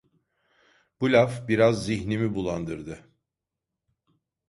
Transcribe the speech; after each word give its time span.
Bu 1.01 1.11
laf 1.11 1.47
biraz 1.47 1.85
zihnimi 1.85 2.35
bulandırdı. 2.35 3.09